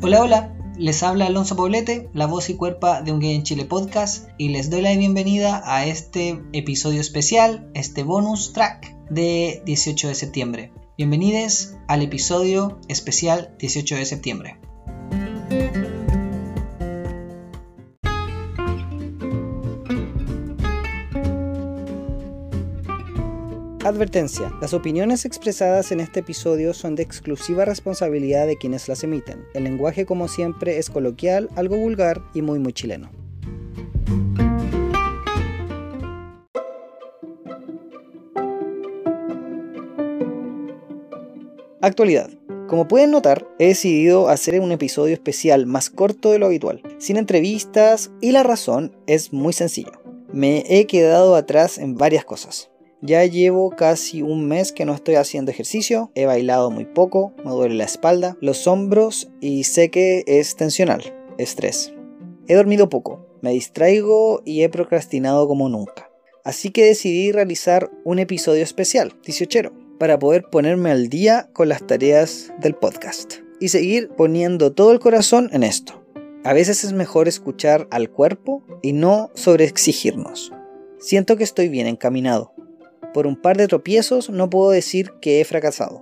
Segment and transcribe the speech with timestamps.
[0.00, 3.64] Hola, hola, les habla Alonso Poblete, la voz y cuerpa de Un Gay en Chile
[3.64, 10.06] podcast, y les doy la bienvenida a este episodio especial, este bonus track de 18
[10.06, 10.72] de septiembre.
[10.96, 14.60] Bienvenidos al episodio especial 18 de septiembre.
[23.88, 24.52] Advertencia.
[24.60, 29.46] Las opiniones expresadas en este episodio son de exclusiva responsabilidad de quienes las emiten.
[29.54, 33.10] El lenguaje como siempre es coloquial, algo vulgar y muy muy chileno.
[41.80, 42.28] Actualidad.
[42.68, 47.16] Como pueden notar, he decidido hacer un episodio especial más corto de lo habitual, sin
[47.16, 49.98] entrevistas, y la razón es muy sencilla.
[50.30, 52.68] Me he quedado atrás en varias cosas.
[53.00, 57.52] Ya llevo casi un mes que no estoy haciendo ejercicio, he bailado muy poco, me
[57.52, 61.92] duele la espalda, los hombros y sé que es tensional, estrés.
[62.48, 66.10] He dormido poco, me distraigo y he procrastinado como nunca.
[66.42, 71.86] Así que decidí realizar un episodio especial, 18, para poder ponerme al día con las
[71.86, 76.02] tareas del podcast y seguir poniendo todo el corazón en esto.
[76.42, 80.52] A veces es mejor escuchar al cuerpo y no sobreexigirnos.
[80.98, 82.54] Siento que estoy bien encaminado,
[83.12, 86.00] por un par de tropiezos no puedo decir que he fracasado.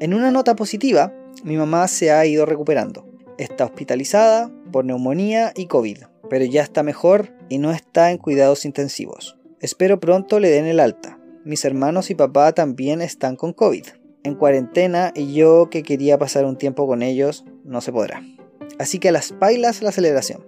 [0.00, 3.06] En una nota positiva, mi mamá se ha ido recuperando.
[3.38, 8.64] Está hospitalizada por neumonía y COVID, pero ya está mejor y no está en cuidados
[8.64, 9.38] intensivos.
[9.60, 11.18] Espero pronto le den el alta.
[11.44, 13.86] Mis hermanos y papá también están con COVID.
[14.24, 18.22] En cuarentena y yo que quería pasar un tiempo con ellos, no se podrá.
[18.78, 20.46] Así que a las pailas la aceleración.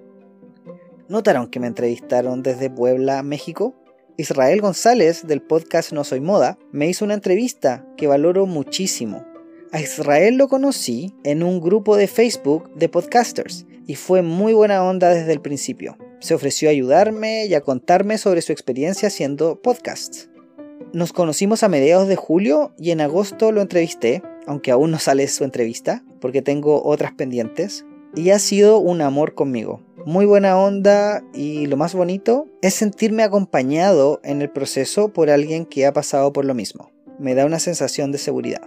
[1.09, 3.75] ¿Notaron que me entrevistaron desde Puebla, México?
[4.17, 9.27] Israel González del podcast No Soy Moda me hizo una entrevista que valoro muchísimo.
[9.73, 14.85] A Israel lo conocí en un grupo de Facebook de podcasters y fue muy buena
[14.85, 15.99] onda desde el principio.
[16.21, 20.31] Se ofreció a ayudarme y a contarme sobre su experiencia haciendo podcasts.
[20.93, 25.27] Nos conocimos a mediados de julio y en agosto lo entrevisté, aunque aún no sale
[25.27, 27.85] su entrevista porque tengo otras pendientes,
[28.15, 33.23] y ha sido un amor conmigo muy buena onda y lo más bonito es sentirme
[33.23, 36.91] acompañado en el proceso por alguien que ha pasado por lo mismo.
[37.19, 38.63] Me da una sensación de seguridad.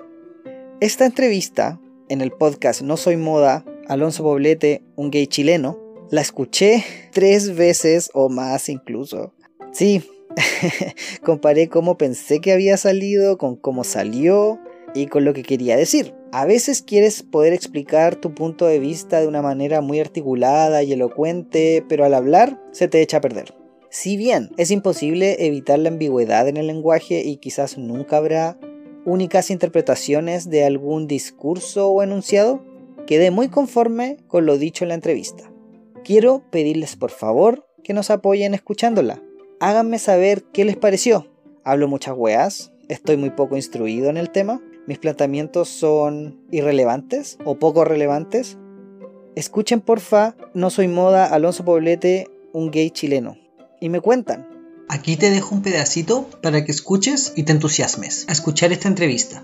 [0.80, 6.84] Esta entrevista en el podcast No Soy Moda, Alonso Poblete, un gay chileno, la escuché
[7.12, 9.34] tres veces o más incluso.
[9.72, 10.04] Sí,
[11.24, 14.60] comparé cómo pensé que había salido con cómo salió
[15.02, 16.14] y con lo que quería decir.
[16.32, 20.94] A veces quieres poder explicar tu punto de vista de una manera muy articulada y
[20.94, 23.54] elocuente, pero al hablar se te echa a perder.
[23.90, 28.60] Si bien es imposible evitar la ambigüedad en el lenguaje y quizás nunca habrá
[29.06, 32.64] únicas interpretaciones de algún discurso o enunciado,
[33.06, 35.52] quedé muy conforme con lo dicho en la entrevista.
[36.04, 39.22] Quiero pedirles por favor que nos apoyen escuchándola.
[39.60, 41.28] Háganme saber qué les pareció.
[41.64, 47.60] Hablo muchas weas, estoy muy poco instruido en el tema, mis planteamientos son irrelevantes o
[47.60, 48.58] poco relevantes,
[49.36, 53.38] escuchen porfa No Soy Moda Alonso Poblete, un gay chileno.
[53.80, 54.48] Y me cuentan.
[54.90, 59.44] Aquí te dejo un pedacito para que escuches y te entusiasmes a escuchar esta entrevista.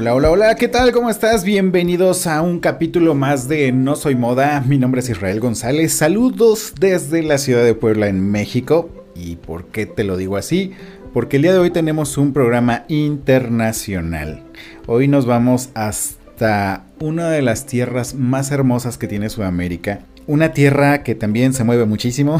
[0.00, 0.92] Hola, hola, hola, ¿qué tal?
[0.92, 1.44] ¿Cómo estás?
[1.44, 4.62] Bienvenidos a un capítulo más de No Soy Moda.
[4.66, 5.92] Mi nombre es Israel González.
[5.92, 8.88] Saludos desde la ciudad de Puebla en México.
[9.14, 10.72] ¿Y por qué te lo digo así?
[11.12, 14.42] Porque el día de hoy tenemos un programa internacional.
[14.86, 20.00] Hoy nos vamos hasta una de las tierras más hermosas que tiene Sudamérica.
[20.26, 22.38] Una tierra que también se mueve muchísimo.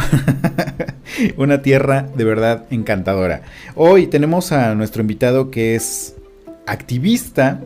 [1.37, 3.43] una tierra de verdad encantadora.
[3.75, 6.15] Hoy tenemos a nuestro invitado que es
[6.67, 7.61] activista.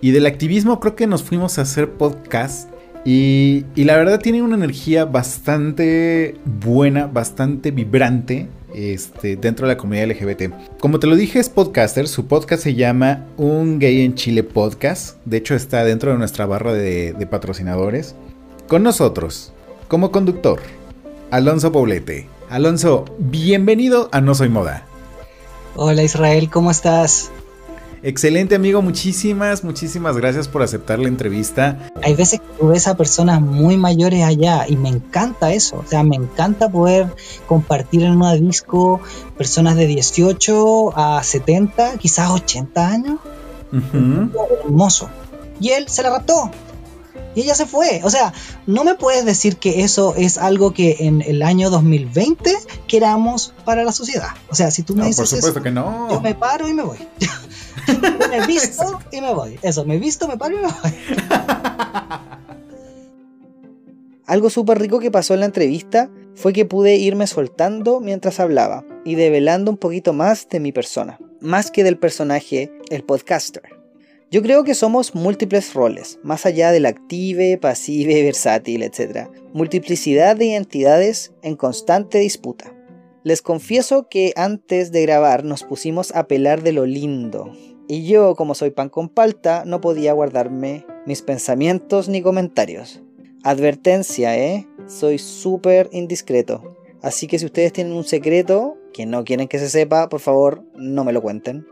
[0.00, 2.70] Y del activismo creo que nos fuimos a hacer podcast.
[3.04, 10.08] Y, la verdad tiene una energía bastante buena, bastante vibrante este, dentro de la comunidad
[10.08, 10.78] LGBT.
[10.78, 12.08] Como te lo dije, es podcaster.
[12.08, 15.16] Su podcast se llama Un Gay en Chile Podcast.
[15.24, 18.14] De hecho, está dentro de nuestra barra de, de patrocinadores.
[18.68, 19.52] Con nosotros,
[19.88, 20.60] como conductor,
[21.30, 22.28] Alonso Poblete.
[22.50, 24.84] Alonso, bienvenido a No Soy Moda.
[25.76, 27.30] Hola Israel, ¿cómo estás?
[28.02, 31.90] Excelente amigo, muchísimas, muchísimas gracias por aceptar la entrevista.
[32.02, 35.86] Hay veces que tú ves a personas muy mayores allá y me encanta eso, o
[35.86, 37.08] sea, me encanta poder
[37.46, 39.00] compartir en una disco
[39.36, 43.18] personas de 18 a 70, quizás 80 años.
[44.64, 45.10] Hermoso.
[45.60, 46.50] Y él se la raptó.
[47.34, 48.00] Y ella se fue.
[48.04, 48.32] O sea,
[48.66, 52.52] no me puedes decir que eso es algo que en el año 2020
[52.88, 54.30] queramos para la sociedad.
[54.50, 56.08] O sea, si tú me No, dices por supuesto eso, que no.
[56.10, 56.98] yo me paro y me voy.
[58.30, 59.58] Me visto y me voy.
[59.62, 60.94] Eso, me visto, me paro y me voy.
[64.26, 68.84] Algo súper rico que pasó en la entrevista fue que pude irme soltando mientras hablaba
[69.04, 73.79] y develando un poquito más de mi persona, más que del personaje, el podcaster.
[74.32, 79.28] Yo creo que somos múltiples roles, más allá del active, pasive, versátil, etc.
[79.52, 82.72] Multiplicidad de identidades en constante disputa.
[83.24, 87.50] Les confieso que antes de grabar nos pusimos a pelar de lo lindo.
[87.88, 93.02] Y yo, como soy pan con palta, no podía guardarme mis pensamientos ni comentarios.
[93.42, 94.68] Advertencia, ¿eh?
[94.86, 96.76] Soy súper indiscreto.
[97.02, 100.64] Así que si ustedes tienen un secreto que no quieren que se sepa, por favor,
[100.76, 101.66] no me lo cuenten.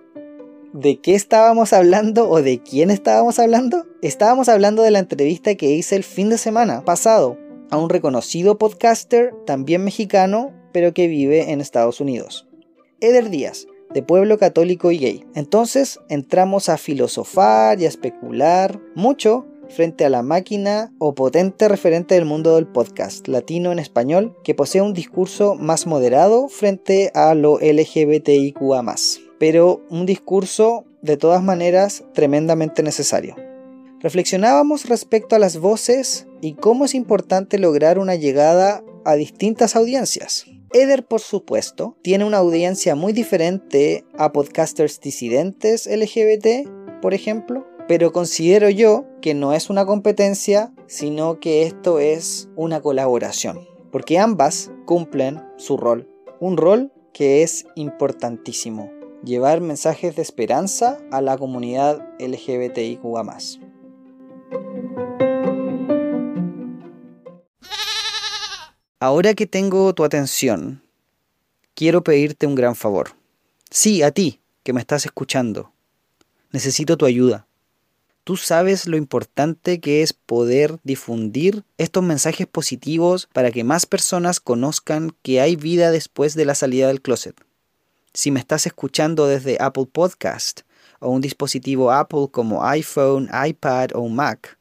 [0.74, 3.86] ¿De qué estábamos hablando o de quién estábamos hablando?
[4.02, 7.38] Estábamos hablando de la entrevista que hice el fin de semana pasado
[7.70, 12.46] a un reconocido podcaster, también mexicano, pero que vive en Estados Unidos.
[13.00, 15.24] Eder Díaz, de pueblo católico y gay.
[15.34, 22.14] Entonces entramos a filosofar y a especular mucho frente a la máquina o potente referente
[22.14, 27.34] del mundo del podcast latino en español que posee un discurso más moderado frente a
[27.34, 28.82] lo LGBTIQA+,
[29.38, 33.36] pero un discurso de todas maneras tremendamente necesario.
[34.00, 40.46] Reflexionábamos respecto a las voces y cómo es importante lograr una llegada a distintas audiencias.
[40.72, 48.12] Eder, por supuesto, tiene una audiencia muy diferente a podcasters disidentes LGBT, por ejemplo, pero
[48.12, 54.70] considero yo que no es una competencia, sino que esto es una colaboración, porque ambas
[54.84, 56.06] cumplen su rol,
[56.38, 58.90] un rol que es importantísimo,
[59.24, 63.38] llevar mensajes de esperanza a la comunidad LGBTIQA+.
[69.00, 70.82] Ahora que tengo tu atención,
[71.74, 73.10] quiero pedirte un gran favor.
[73.70, 75.72] Sí, a ti, que me estás escuchando.
[76.50, 77.46] Necesito tu ayuda.
[78.24, 84.40] Tú sabes lo importante que es poder difundir estos mensajes positivos para que más personas
[84.40, 87.47] conozcan que hay vida después de la salida del closet.
[88.12, 90.62] Si me estás escuchando desde Apple Podcast
[91.00, 94.58] o un dispositivo Apple como iPhone, iPad o Mac,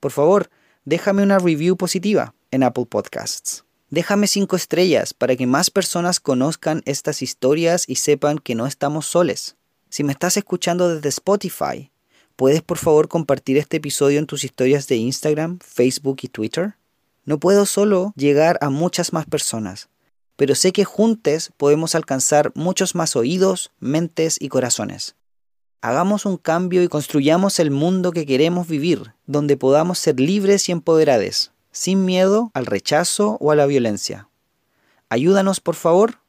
[0.00, 0.50] por favor,
[0.84, 3.64] déjame una review positiva en Apple Podcasts.
[3.90, 9.06] Déjame cinco estrellas para que más personas conozcan estas historias y sepan que no estamos
[9.06, 9.56] soles.
[9.88, 11.90] Si me estás escuchando desde Spotify,
[12.36, 16.74] ¿puedes por favor compartir este episodio en tus historias de Instagram, Facebook y Twitter?
[17.24, 19.88] No puedo solo llegar a muchas más personas,
[20.38, 25.16] pero sé que juntos podemos alcanzar muchos más oídos, mentes y corazones.
[25.80, 30.72] Hagamos un cambio y construyamos el mundo que queremos vivir, donde podamos ser libres y
[30.72, 34.28] empoderados, sin miedo al rechazo o a la violencia.
[35.08, 36.20] Ayúdanos, por favor.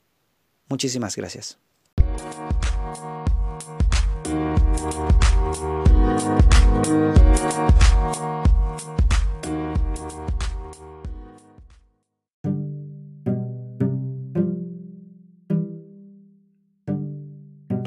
[0.69, 1.59] Muchísimas gracias.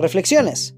[0.03, 0.75] Reflexiones.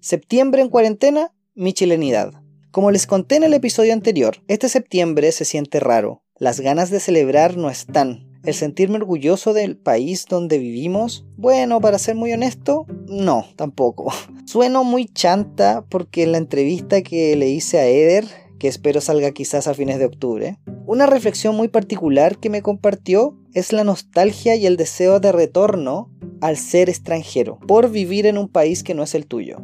[0.00, 2.32] Septiembre en cuarentena, mi chilenidad.
[2.70, 6.22] Como les conté en el episodio anterior, este septiembre se siente raro.
[6.38, 8.26] Las ganas de celebrar no están.
[8.42, 14.10] El sentirme orgulloso del país donde vivimos, bueno, para ser muy honesto, no, tampoco.
[14.46, 18.24] Sueno muy chanta porque en la entrevista que le hice a Eder,
[18.64, 23.36] que espero salga quizás a fines de octubre, una reflexión muy particular que me compartió
[23.52, 28.48] es la nostalgia y el deseo de retorno al ser extranjero, por vivir en un
[28.48, 29.58] país que no es el tuyo.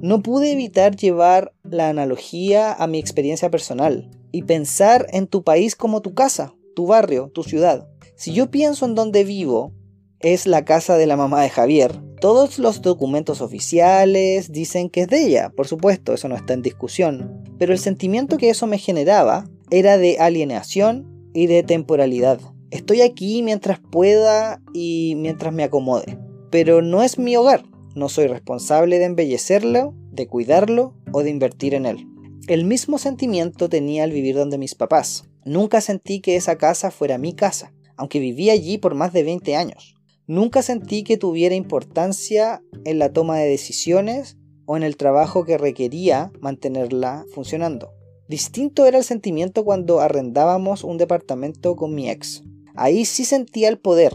[0.00, 5.76] No pude evitar llevar la analogía a mi experiencia personal y pensar en tu país
[5.76, 7.86] como tu casa, tu barrio, tu ciudad.
[8.16, 9.74] Si yo pienso en donde vivo,
[10.20, 12.00] es la casa de la mamá de Javier.
[12.20, 16.62] Todos los documentos oficiales dicen que es de ella, por supuesto, eso no está en
[16.62, 17.44] discusión.
[17.58, 22.40] Pero el sentimiento que eso me generaba era de alienación y de temporalidad.
[22.70, 26.18] Estoy aquí mientras pueda y mientras me acomode.
[26.50, 27.64] Pero no es mi hogar.
[27.94, 32.06] No soy responsable de embellecerlo, de cuidarlo o de invertir en él.
[32.48, 35.24] El mismo sentimiento tenía al vivir donde mis papás.
[35.44, 39.56] Nunca sentí que esa casa fuera mi casa, aunque viví allí por más de 20
[39.56, 39.97] años.
[40.28, 45.56] Nunca sentí que tuviera importancia en la toma de decisiones o en el trabajo que
[45.56, 47.94] requería mantenerla funcionando.
[48.28, 52.44] Distinto era el sentimiento cuando arrendábamos un departamento con mi ex.
[52.76, 54.12] Ahí sí sentía el poder.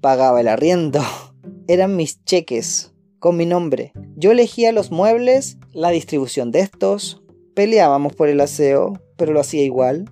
[0.00, 1.00] Pagaba el arriendo.
[1.66, 3.92] Eran mis cheques, con mi nombre.
[4.14, 9.64] Yo elegía los muebles, la distribución de estos, peleábamos por el aseo, pero lo hacía
[9.64, 10.08] igual.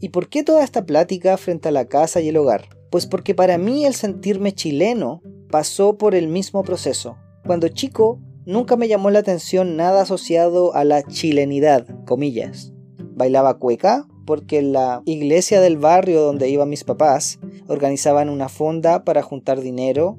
[0.00, 2.77] ¿Y por qué toda esta plática frente a la casa y el hogar?
[2.90, 7.16] Pues porque para mí el sentirme chileno pasó por el mismo proceso.
[7.46, 12.72] Cuando chico, nunca me llamó la atención nada asociado a la chilenidad, comillas.
[13.14, 19.22] Bailaba cueca porque la iglesia del barrio donde iban mis papás organizaban una fonda para
[19.22, 20.18] juntar dinero.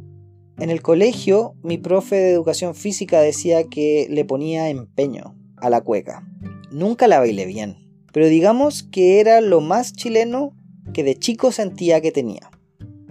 [0.57, 5.81] En el colegio, mi profe de educación física decía que le ponía empeño a la
[5.81, 6.27] cueca.
[6.71, 7.77] Nunca la bailé bien,
[8.11, 10.53] pero digamos que era lo más chileno
[10.93, 12.49] que de chico sentía que tenía.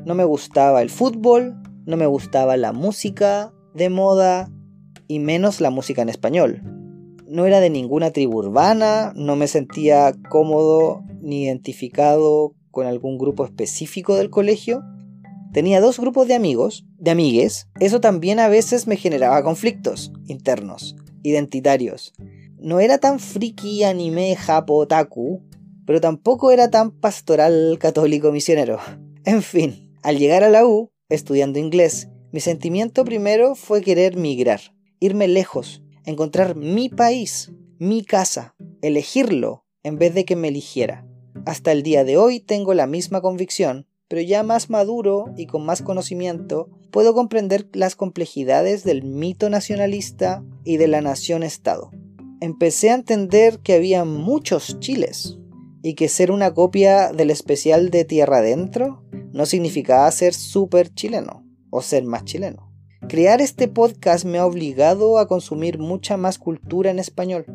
[0.08, 4.50] No me gustaba el fútbol, no me gustaba la música de moda
[5.06, 6.62] y menos la música en español.
[7.26, 13.44] No era de ninguna tribu urbana, no me sentía cómodo ni identificado con algún grupo
[13.44, 14.82] específico del colegio.
[15.52, 17.68] Tenía dos grupos de amigos, de amigues.
[17.78, 22.14] Eso también a veces me generaba conflictos internos, identitarios.
[22.58, 25.42] No era tan friki anime japo otaku,
[25.84, 28.78] pero tampoco era tan pastoral católico misionero.
[29.24, 34.74] En fin, al llegar a la U, estudiando inglés, mi sentimiento primero fue querer migrar,
[35.00, 41.06] irme lejos, encontrar mi país, mi casa, elegirlo en vez de que me eligiera.
[41.44, 45.66] Hasta el día de hoy tengo la misma convicción, pero ya más maduro y con
[45.66, 51.90] más conocimiento, puedo comprender las complejidades del mito nacionalista y de la nación-estado.
[52.40, 55.38] Empecé a entender que había muchos chiles
[55.82, 61.44] y que ser una copia del especial de Tierra Adentro no significaba ser súper chileno
[61.70, 62.72] o ser más chileno.
[63.08, 67.46] Crear este podcast me ha obligado a consumir mucha más cultura en español.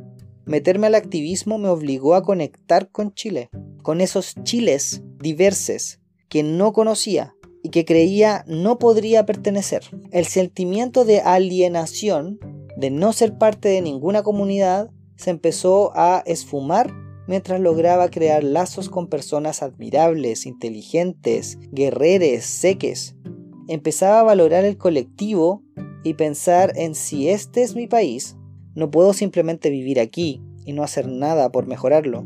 [0.45, 3.49] Meterme al activismo me obligó a conectar con Chile,
[3.81, 5.99] con esos chiles diversos
[6.29, 9.83] que no conocía y que creía no podría pertenecer.
[10.11, 12.39] El sentimiento de alienación,
[12.77, 16.91] de no ser parte de ninguna comunidad, se empezó a esfumar
[17.27, 23.15] mientras lograba crear lazos con personas admirables, inteligentes, guerreres, seques.
[23.67, 25.63] Empezaba a valorar el colectivo
[26.03, 28.35] y pensar en si este es mi país,
[28.75, 32.25] no puedo simplemente vivir aquí y no hacer nada por mejorarlo.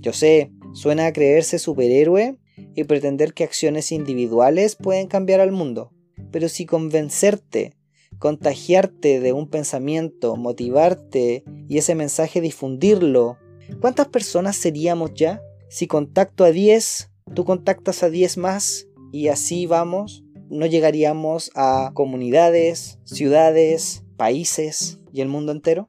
[0.00, 2.38] Yo sé, suena a creerse superhéroe
[2.74, 5.92] y pretender que acciones individuales pueden cambiar al mundo,
[6.30, 7.74] pero si convencerte,
[8.18, 13.36] contagiarte de un pensamiento, motivarte y ese mensaje difundirlo
[13.80, 15.42] ¿Cuántas personas seríamos ya?
[15.68, 21.90] Si contacto a 10, tú contactas a 10 más y así vamos, no llegaríamos a
[21.94, 25.88] comunidades, ciudades, países y el mundo entero.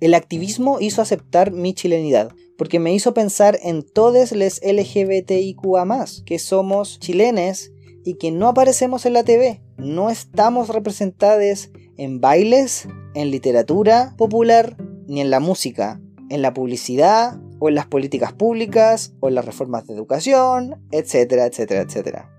[0.00, 6.38] El activismo hizo aceptar mi chilenidad, porque me hizo pensar en todos los LGBTIQA, que
[6.38, 7.72] somos chilenes
[8.04, 14.76] y que no aparecemos en la TV, no estamos representados en bailes, en literatura popular
[15.06, 19.44] ni en la música, en la publicidad, o en las políticas públicas, o en las
[19.44, 22.30] reformas de educación, etcétera, etcétera, etcétera.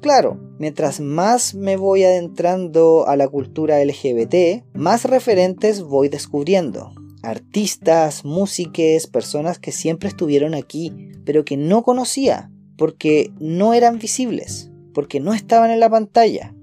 [0.00, 6.92] Claro, mientras más me voy adentrando a la cultura LGBT, más referentes voy descubriendo.
[7.22, 10.92] Artistas, músiques, personas que siempre estuvieron aquí,
[11.24, 16.54] pero que no conocía, porque no eran visibles, porque no estaban en la pantalla.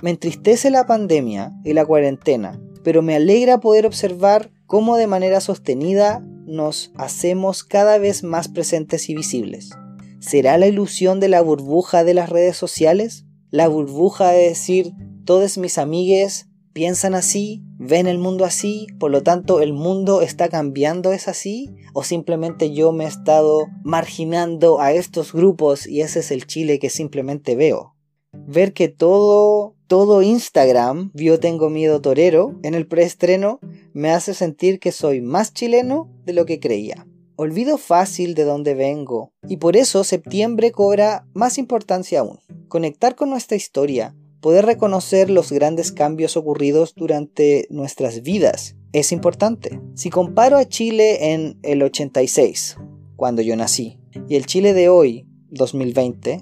[0.00, 5.40] Me entristece la pandemia y la cuarentena, pero me alegra poder observar cómo de manera
[5.40, 9.70] sostenida nos hacemos cada vez más presentes y visibles.
[10.20, 13.24] ¿Será la ilusión de la burbuja de las redes sociales?
[13.50, 14.92] La burbuja de decir,
[15.24, 20.50] todos mis amigues piensan así, ven el mundo así, por lo tanto el mundo está
[20.50, 26.20] cambiando, es así, o simplemente yo me he estado marginando a estos grupos y ese
[26.20, 27.94] es el Chile que simplemente veo.
[28.32, 33.58] Ver que todo todo Instagram vio Tengo Miedo Torero en el preestreno
[33.98, 37.08] me hace sentir que soy más chileno de lo que creía.
[37.34, 42.38] Olvido fácil de dónde vengo y por eso septiembre cobra más importancia aún.
[42.68, 49.80] Conectar con nuestra historia, poder reconocer los grandes cambios ocurridos durante nuestras vidas es importante.
[49.96, 52.76] Si comparo a Chile en el 86,
[53.16, 56.40] cuando yo nací, y el Chile de hoy, 2020,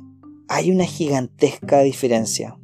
[0.48, 2.58] hay una gigantesca diferencia.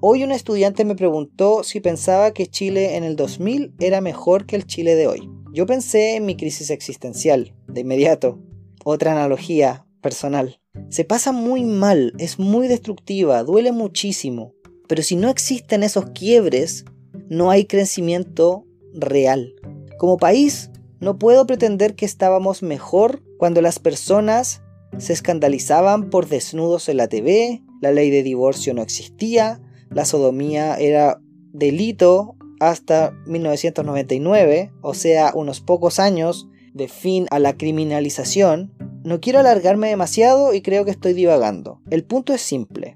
[0.00, 4.54] Hoy un estudiante me preguntó si pensaba que Chile en el 2000 era mejor que
[4.54, 5.28] el Chile de hoy.
[5.52, 8.38] Yo pensé en mi crisis existencial, de inmediato.
[8.84, 10.60] Otra analogía personal.
[10.88, 14.54] Se pasa muy mal, es muy destructiva, duele muchísimo.
[14.86, 16.84] Pero si no existen esos quiebres,
[17.28, 18.64] no hay crecimiento
[18.94, 19.52] real.
[19.98, 24.62] Como país, no puedo pretender que estábamos mejor cuando las personas
[24.96, 29.60] se escandalizaban por desnudos en la TV, la ley de divorcio no existía,
[29.90, 31.20] la sodomía era
[31.52, 38.72] delito hasta 1999, o sea, unos pocos años de fin a la criminalización,
[39.04, 41.80] no quiero alargarme demasiado y creo que estoy divagando.
[41.90, 42.94] El punto es simple.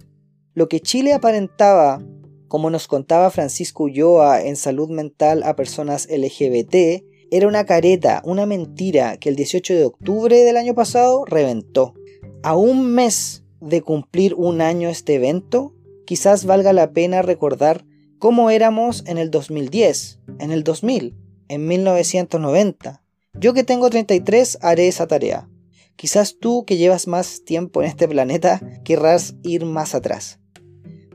[0.55, 2.03] Lo que Chile aparentaba,
[2.49, 8.45] como nos contaba Francisco Ulloa en Salud Mental a Personas LGBT, era una careta, una
[8.45, 11.95] mentira que el 18 de octubre del año pasado reventó.
[12.43, 15.73] A un mes de cumplir un año este evento,
[16.13, 17.87] quizás valga la pena recordar
[18.19, 21.17] cómo éramos en el 2010, en el 2000,
[21.49, 23.03] en 1990.
[23.33, 25.49] Yo que tengo 33 haré esa tarea.
[25.97, 30.39] Quizás tú que llevas más tiempo en este planeta querrás ir más atrás.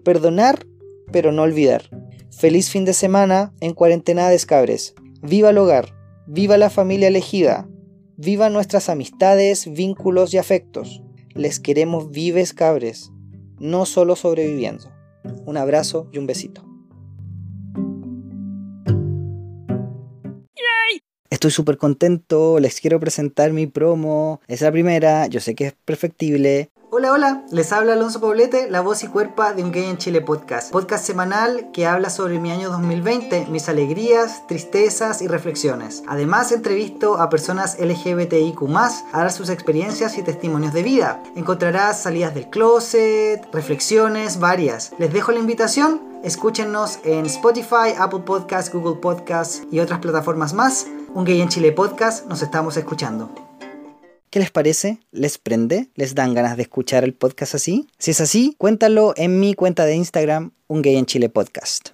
[0.03, 0.65] Perdonar,
[1.11, 1.83] pero no olvidar.
[2.31, 4.95] Feliz fin de semana en cuarentena Escabres.
[5.21, 5.93] Viva el hogar,
[6.25, 7.69] viva la familia elegida,
[8.15, 11.03] viva nuestras amistades, vínculos y afectos.
[11.35, 13.11] Les queremos vives cabres,
[13.59, 14.91] no solo sobreviviendo.
[15.45, 16.63] Un abrazo y un besito.
[21.29, 24.41] Estoy súper contento, les quiero presentar mi promo.
[24.47, 28.79] Es la primera, yo sé que es perfectible, Hola, hola, les habla Alonso Poblete, la
[28.79, 30.71] voz y cuerpa de Un Gay en Chile podcast.
[30.71, 36.01] Podcast semanal que habla sobre mi año 2020, mis alegrías, tristezas y reflexiones.
[36.07, 38.61] Además, entrevisto a personas LGBTIQ,
[39.11, 41.21] a dar sus experiencias y testimonios de vida.
[41.35, 44.93] Encontrarás salidas del closet, reflexiones varias.
[44.97, 50.87] Les dejo la invitación, escúchenos en Spotify, Apple Podcasts, Google Podcasts y otras plataformas más.
[51.13, 53.46] Un Gay en Chile podcast, nos estamos escuchando.
[54.29, 54.99] ¿Qué les parece?
[55.11, 55.87] ¿Les prende?
[55.95, 57.87] ¿Les dan ganas de escuchar el podcast así?
[57.97, 61.91] Si es así, cuéntalo en mi cuenta de Instagram, Un Gay en Chile Podcast.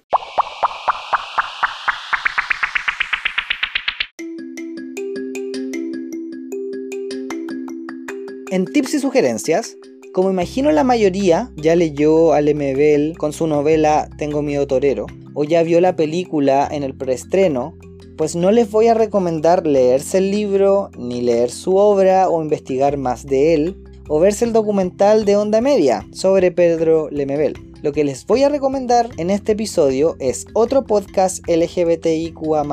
[8.50, 9.76] En tips y sugerencias,
[10.12, 15.44] como imagino la mayoría ya leyó al MBL con su novela Tengo miedo torero, o
[15.44, 17.78] ya vio la película en el preestreno
[18.16, 22.96] pues no les voy a recomendar leerse el libro, ni leer su obra o investigar
[22.96, 27.54] más de él, o verse el documental de Onda Media sobre Pedro Lemebel.
[27.82, 32.64] Lo que les voy a recomendar en este episodio es otro podcast LGBTIQA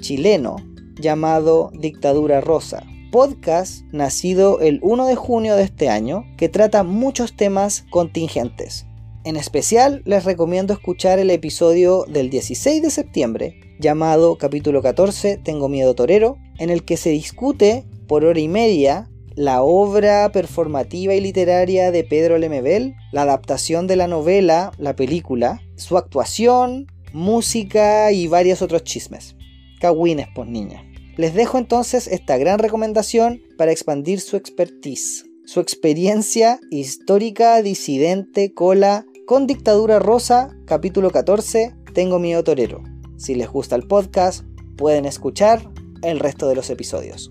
[0.00, 0.56] chileno
[0.96, 2.84] llamado Dictadura Rosa.
[3.10, 8.86] Podcast nacido el 1 de junio de este año que trata muchos temas contingentes.
[9.24, 15.68] En especial les recomiendo escuchar el episodio del 16 de septiembre llamado capítulo 14, Tengo
[15.68, 21.20] miedo torero, en el que se discute por hora y media la obra performativa y
[21.20, 28.26] literaria de Pedro Lemebel, la adaptación de la novela, la película, su actuación, música y
[28.26, 29.36] varios otros chismes.
[29.80, 30.84] Cagüines, pues niña.
[31.16, 39.06] Les dejo entonces esta gran recomendación para expandir su expertise, su experiencia histórica, disidente, cola,
[39.32, 42.82] con Dictadura Rosa, capítulo 14, Tengo miedo torero.
[43.16, 44.44] Si les gusta el podcast,
[44.76, 45.70] pueden escuchar
[46.02, 47.30] el resto de los episodios.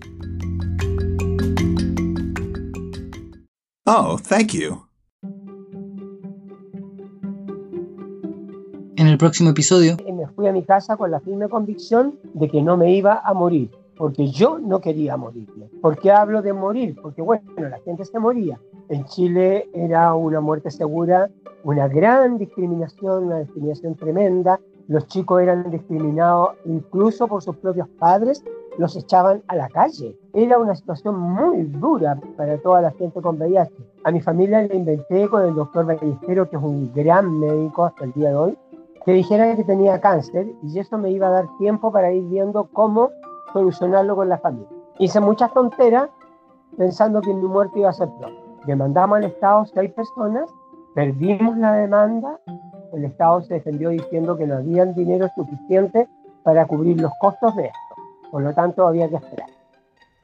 [3.86, 4.82] Oh, thank you.
[8.96, 9.96] En el próximo episodio.
[10.12, 13.32] Me fui a mi casa con la firme convicción de que no me iba a
[13.32, 15.68] morir, porque yo no quería morirme.
[15.80, 16.96] ¿Por qué hablo de morir?
[17.00, 18.58] Porque bueno, la gente se moría.
[18.88, 21.30] En Chile era una muerte segura,
[21.64, 28.44] una gran discriminación, una discriminación tremenda, los chicos eran discriminados incluso por sus propios padres,
[28.78, 30.16] los echaban a la calle.
[30.32, 33.72] Era una situación muy dura para toda la gente con VIH.
[34.04, 38.04] A mi familia le inventé con el doctor Ballesteros, que es un gran médico hasta
[38.04, 38.58] el día de hoy,
[39.04, 42.68] que dijera que tenía cáncer y eso me iba a dar tiempo para ir viendo
[42.72, 43.10] cómo
[43.52, 44.68] solucionarlo con la familia.
[44.98, 46.08] Hice muchas tonteras
[46.76, 48.40] pensando que mi muerte iba a ser pronto.
[48.66, 50.48] Demandamos al Estado seis personas,
[50.94, 52.38] perdimos la demanda
[52.92, 56.08] el Estado se defendió diciendo que no había dinero suficiente
[56.42, 58.30] para cubrir los costos de esto.
[58.30, 59.48] Por lo tanto, había que esperar.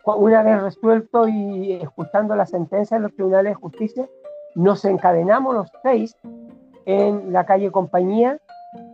[0.05, 4.09] Una vez resuelto y escuchando la sentencia de los tribunales de justicia,
[4.55, 6.17] nos encadenamos los seis
[6.87, 8.38] en la calle Compañía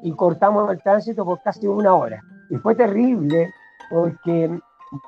[0.03, 2.21] y cortamos el tránsito por casi una hora.
[2.51, 3.53] Y fue terrible
[3.91, 4.59] porque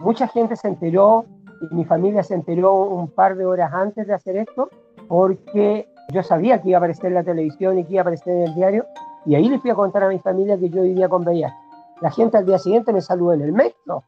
[0.00, 1.24] mucha gente se enteró
[1.60, 4.68] y mi familia se enteró un par de horas antes de hacer esto
[5.08, 8.34] porque yo sabía que iba a aparecer en la televisión y que iba a aparecer
[8.34, 8.86] en el diario,
[9.24, 11.52] y ahí le fui a contar a mi familia que yo vivía con VIH.
[12.00, 14.04] La gente al día siguiente me saludó en el metro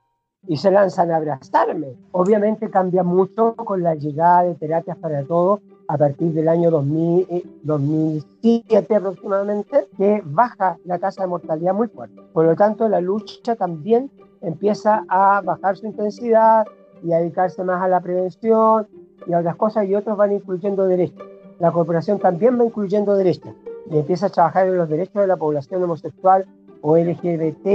[0.46, 1.96] y se lanzan a abrazarme.
[2.12, 7.60] Obviamente cambia mucho con la llegada de terapias para todos a partir del año 2000,
[7.62, 12.20] 2007 eh, aproximadamente, que baja la tasa de mortalidad muy fuerte.
[12.32, 14.10] Por lo tanto, la lucha también
[14.42, 16.66] empieza a bajar su intensidad
[17.02, 18.86] y a dedicarse más a la prevención
[19.26, 21.26] y a otras cosas y otros van incluyendo derechos
[21.58, 23.54] la corporación también va incluyendo derechos
[23.90, 26.46] y empieza a trabajar en los derechos de la población homosexual
[26.82, 27.66] o LGBT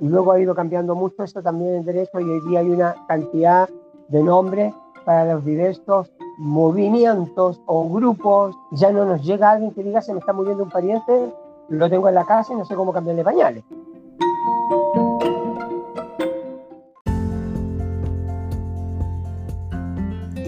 [0.00, 2.94] y luego ha ido cambiando mucho esto también en derecho y hoy día hay una
[3.08, 3.68] cantidad
[4.08, 4.72] de nombres
[5.04, 8.56] para los diversos movimientos o grupos.
[8.72, 11.32] Ya no nos llega alguien que diga se me está muriendo un pariente,
[11.68, 13.64] lo tengo en la casa y no sé cómo cambiarle pañales.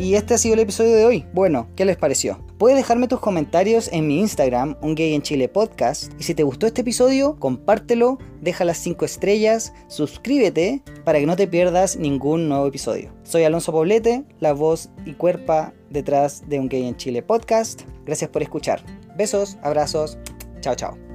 [0.09, 1.27] Y este ha sido el episodio de hoy.
[1.35, 2.43] Bueno, ¿qué les pareció?
[2.57, 6.11] Puedes dejarme tus comentarios en mi Instagram, Un Gay en Chile Podcast.
[6.19, 11.37] Y si te gustó este episodio, compártelo, deja las 5 estrellas, suscríbete para que no
[11.37, 13.13] te pierdas ningún nuevo episodio.
[13.23, 17.83] Soy Alonso Poblete, la voz y cuerpa detrás de Un Gay en Chile Podcast.
[18.07, 18.81] Gracias por escuchar.
[19.15, 20.17] Besos, abrazos,
[20.63, 21.08] chao chao.